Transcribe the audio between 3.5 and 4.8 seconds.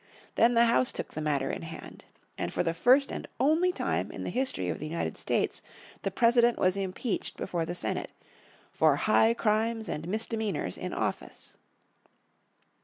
time in the history of